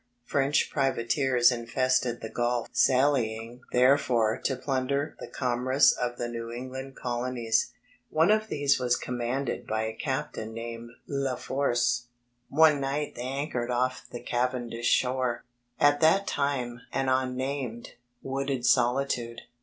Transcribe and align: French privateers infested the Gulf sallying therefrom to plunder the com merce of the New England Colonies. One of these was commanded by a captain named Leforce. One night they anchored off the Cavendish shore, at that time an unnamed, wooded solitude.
French 0.25 0.71
privateers 0.71 1.51
infested 1.51 2.21
the 2.21 2.29
Gulf 2.29 2.69
sallying 2.71 3.61
therefrom 3.71 4.41
to 4.45 4.55
plunder 4.55 5.15
the 5.19 5.27
com 5.27 5.59
merce 5.59 5.91
of 5.91 6.17
the 6.17 6.27
New 6.27 6.49
England 6.49 6.95
Colonies. 6.95 7.71
One 8.09 8.31
of 8.31 8.47
these 8.47 8.79
was 8.79 8.95
commanded 8.95 9.67
by 9.67 9.83
a 9.83 9.93
captain 9.93 10.55
named 10.55 10.89
Leforce. 11.07 12.07
One 12.49 12.79
night 12.81 13.13
they 13.13 13.21
anchored 13.21 13.69
off 13.69 14.07
the 14.09 14.23
Cavendish 14.23 14.87
shore, 14.89 15.43
at 15.79 15.99
that 15.99 16.25
time 16.25 16.81
an 16.91 17.07
unnamed, 17.07 17.93
wooded 18.23 18.65
solitude. 18.65 19.41